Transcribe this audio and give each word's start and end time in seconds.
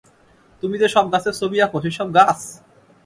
তুমি 0.63 0.75
যে-সব 0.81 1.05
গাছের 1.13 1.35
ছবি 1.39 1.57
আঁক, 1.61 1.73
সেইসব 1.83 2.07
গাছ? 2.17 2.39